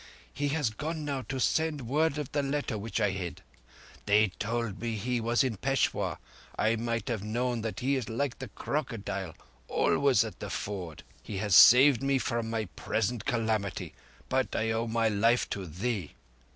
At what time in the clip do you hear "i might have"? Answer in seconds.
6.57-7.21